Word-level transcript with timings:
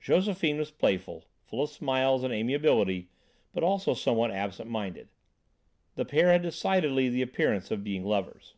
Josephine 0.00 0.56
was 0.56 0.70
playful, 0.70 1.26
full 1.42 1.64
of 1.64 1.68
smiles 1.68 2.24
and 2.24 2.32
amiability, 2.32 3.10
but 3.52 3.62
also 3.62 3.92
somewhat 3.92 4.30
absent 4.30 4.70
minded. 4.70 5.10
The 5.96 6.06
pair 6.06 6.28
had 6.28 6.40
decidedly 6.40 7.10
the 7.10 7.20
appearance 7.20 7.70
of 7.70 7.84
being 7.84 8.02
lovers. 8.02 8.54